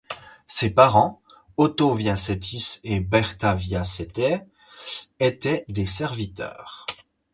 [0.47, 1.21] Ses parents,
[1.57, 4.47] Oto Vācietis et Berta Vāciete,
[5.19, 6.87] étaient des serviteurs.